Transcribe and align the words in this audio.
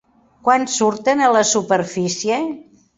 Quan 0.47 0.65
surten 0.77 1.23
a 1.27 1.29
la 1.37 1.45
superfície? 1.53 2.45